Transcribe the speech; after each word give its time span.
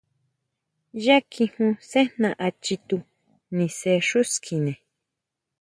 Yá 1.05 1.17
kijun 1.31 1.73
sejna 1.89 2.29
á 2.45 2.47
chitú, 2.63 2.97
nise 3.55 3.91
xú 4.07 4.19
skine. 4.33 4.73